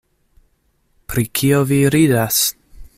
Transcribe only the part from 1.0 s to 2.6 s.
Pri kio vi ridas?